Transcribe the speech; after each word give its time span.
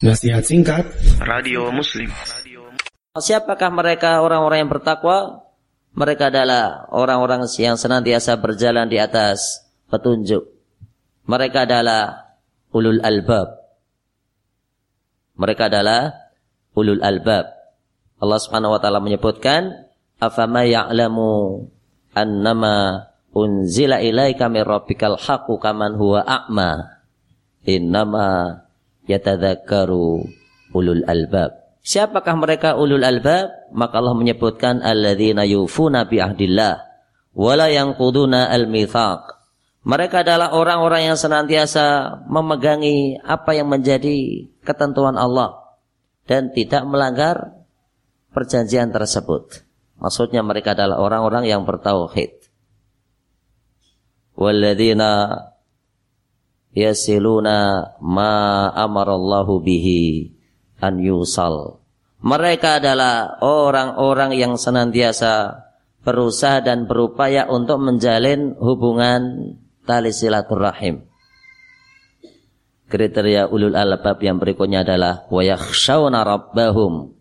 Nasihat 0.00 0.40
singkat 0.40 0.88
Radio 1.20 1.68
Muslim. 1.68 2.08
Siapakah 3.12 3.68
mereka 3.68 4.24
orang-orang 4.24 4.64
yang 4.64 4.72
bertakwa? 4.72 5.44
Mereka 5.92 6.32
adalah 6.32 6.88
orang-orang 6.88 7.44
yang 7.60 7.76
senantiasa 7.76 8.40
berjalan 8.40 8.88
di 8.88 8.96
atas 8.96 9.60
petunjuk. 9.92 10.48
Mereka 11.28 11.68
adalah 11.68 12.32
ulul 12.72 12.96
albab. 13.04 13.60
Mereka 15.36 15.68
adalah 15.68 16.32
ulul 16.72 17.04
albab. 17.04 17.52
Allah 18.24 18.40
Subhanahu 18.40 18.72
wa 18.72 18.80
taala 18.80 19.04
menyebutkan, 19.04 19.84
"Afama 20.16 20.64
ya'lamu 20.64 21.68
annama 22.16 23.04
unzila 23.36 24.00
ilaika 24.00 24.48
min 24.48 24.64
rabbikal 24.64 25.20
haqqu 25.20 25.60
kaman 25.60 25.92
huwa 26.00 26.24
a'ma." 26.24 26.88
Innama 27.68 28.64
yatadzakkaru 29.06 30.26
ulul 30.74 31.04
albab. 31.06 31.56
Siapakah 31.80 32.36
mereka 32.36 32.68
ulul 32.76 33.04
albab? 33.04 33.72
Maka 33.72 33.94
Allah 34.00 34.16
menyebutkan 34.16 34.84
alladzina 34.84 35.48
yufuna 35.48 36.04
bi 36.04 36.20
ahdillah 36.20 36.90
wala 37.34 37.70
yanquduna 37.70 38.50
al-mitsaq. 38.50 39.40
Mereka 39.80 40.28
adalah 40.28 40.52
orang-orang 40.52 41.08
yang 41.08 41.16
senantiasa 41.16 42.20
memegangi 42.28 43.16
apa 43.24 43.56
yang 43.56 43.72
menjadi 43.72 44.44
ketentuan 44.60 45.16
Allah 45.16 45.56
dan 46.28 46.52
tidak 46.52 46.84
melanggar 46.84 47.64
perjanjian 48.36 48.92
tersebut. 48.92 49.64
Maksudnya 49.96 50.44
mereka 50.44 50.76
adalah 50.76 51.00
orang-orang 51.00 51.48
yang 51.48 51.64
bertauhid. 51.64 52.44
Walladzina 54.36 55.32
yasiluna 56.74 57.98
ma 57.98 58.70
amarallahu 58.74 59.62
bihi 59.62 60.34
an 60.78 60.98
yusal. 61.02 61.82
Mereka 62.20 62.84
adalah 62.84 63.40
orang-orang 63.40 64.36
yang 64.36 64.60
senantiasa 64.60 65.64
berusaha 66.04 66.60
dan 66.60 66.84
berupaya 66.84 67.48
untuk 67.48 67.80
menjalin 67.80 68.56
hubungan 68.60 69.56
tali 69.88 70.12
silaturahim. 70.12 71.08
Kriteria 72.90 73.46
ulul 73.48 73.78
albab 73.78 74.18
yang 74.20 74.42
berikutnya 74.42 74.82
adalah 74.82 75.24
wa 75.30 75.40
yakhshawna 75.40 76.26
rabbahum. 76.26 77.14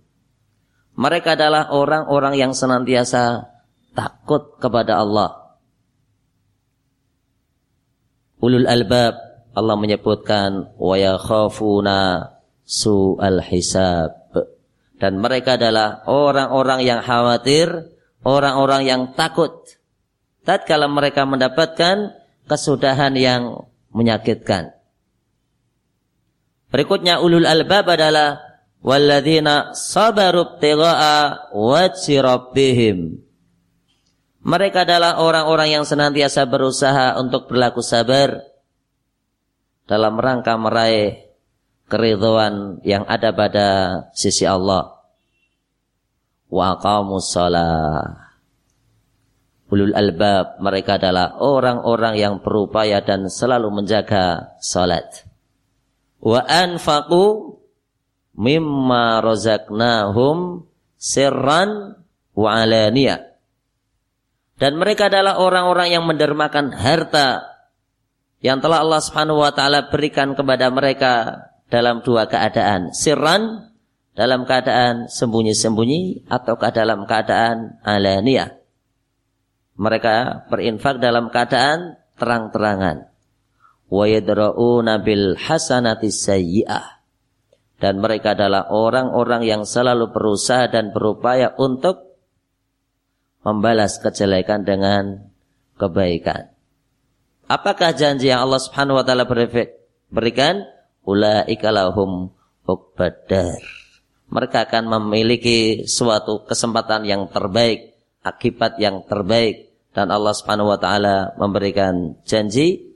Mereka 1.00 1.40
adalah 1.40 1.72
orang-orang 1.72 2.36
yang 2.36 2.52
senantiasa 2.52 3.48
takut 3.96 4.58
kepada 4.60 5.00
Allah. 5.00 5.56
Ulul 8.44 8.68
albab 8.68 9.29
Allah 9.54 9.76
menyebutkan 9.76 10.76
wa 10.78 10.96
yakhafuna 10.96 12.32
su'al 12.64 13.42
hisab 13.46 14.20
dan 15.00 15.16
mereka 15.16 15.56
adalah 15.56 16.04
orang-orang 16.06 16.84
yang 16.84 17.00
khawatir, 17.00 17.72
orang-orang 18.28 18.84
yang 18.84 19.02
takut 19.16 19.80
tatkala 20.44 20.92
mereka 20.92 21.24
mendapatkan 21.24 22.12
kesudahan 22.52 23.16
yang 23.16 23.72
menyakitkan. 23.96 24.76
Berikutnya 26.70 27.24
ulul 27.24 27.48
albab 27.48 27.96
adalah 27.96 28.44
walladzina 28.84 29.72
sabaru 29.72 30.60
ibtigha'a 30.60 31.50
wajhi 31.56 32.20
rabbihim. 32.20 33.24
Mereka 34.44 34.84
adalah 34.84 35.24
orang-orang 35.24 35.80
yang 35.80 35.86
senantiasa 35.88 36.44
berusaha 36.44 37.16
untuk 37.20 37.48
berlaku 37.48 37.80
sabar 37.80 38.49
dalam 39.90 40.22
rangka 40.22 40.54
meraih 40.54 41.26
keridhaan 41.90 42.78
yang 42.86 43.10
ada 43.10 43.34
pada 43.34 43.68
sisi 44.14 44.46
Allah. 44.46 45.02
Wa. 46.54 46.78
Ulul 49.70 49.94
albab 49.94 50.62
mereka 50.62 50.98
adalah 50.98 51.38
orang-orang 51.42 52.18
yang 52.18 52.42
berupaya 52.42 53.02
dan 53.02 53.30
selalu 53.30 53.70
menjaga 53.70 54.58
salat. 54.62 55.26
Wa 56.22 56.42
anfaqu 56.46 57.58
mimma 58.38 59.22
razaqnahum 59.22 60.66
sirran 60.98 62.02
wa 62.34 62.50
alaniyah. 62.50 63.30
Dan 64.58 64.78
mereka 64.82 65.10
adalah 65.10 65.38
orang-orang 65.38 65.94
yang 65.94 66.04
mendermakan 66.06 66.74
harta 66.74 67.59
yang 68.40 68.64
telah 68.64 68.84
Allah 68.84 69.04
Subhanahu 69.04 69.44
wa 69.44 69.52
taala 69.52 69.92
berikan 69.92 70.32
kepada 70.36 70.72
mereka 70.72 71.44
dalam 71.68 72.00
dua 72.02 72.26
keadaan, 72.26 72.96
sirran 72.96 73.70
dalam 74.16 74.44
keadaan 74.44 75.08
sembunyi-sembunyi 75.08 76.28
ataukah 76.28 76.72
dalam 76.76 77.08
keadaan 77.08 77.80
alaniyah. 77.84 78.60
Mereka 79.80 80.48
berinfak 80.52 81.00
dalam 81.00 81.32
keadaan 81.32 81.96
terang-terangan. 82.20 83.08
Wa 83.88 84.06
yadra'una 84.12 85.00
bil 85.00 85.40
hasanati 85.40 86.12
sayyi'ah. 86.12 87.00
Dan 87.80 88.04
mereka 88.04 88.36
adalah 88.36 88.68
orang-orang 88.76 89.48
yang 89.48 89.64
selalu 89.64 90.12
berusaha 90.12 90.68
dan 90.68 90.92
berupaya 90.92 91.56
untuk 91.56 92.20
membalas 93.48 94.04
kejelekan 94.04 94.68
dengan 94.68 95.32
kebaikan. 95.80 96.59
Apakah 97.50 97.98
janji 97.98 98.30
yang 98.30 98.46
Allah 98.46 98.62
Subhanahu 98.62 99.02
wa 99.02 99.04
taala 99.04 99.26
berikan? 99.26 100.70
Ulaika 101.02 101.74
lahum 101.74 102.30
uqbadar. 102.70 103.58
Mereka 104.30 104.70
akan 104.70 104.86
memiliki 104.94 105.90
suatu 105.90 106.46
kesempatan 106.46 107.10
yang 107.10 107.26
terbaik, 107.34 107.98
akibat 108.22 108.78
yang 108.78 109.02
terbaik 109.10 109.74
dan 109.90 110.14
Allah 110.14 110.38
Subhanahu 110.38 110.70
wa 110.70 110.78
taala 110.78 111.34
memberikan 111.42 112.22
janji 112.22 112.94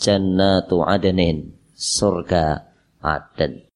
jannatu 0.00 0.80
adnin, 0.80 1.52
surga 1.76 2.72
Aden. 3.04 3.69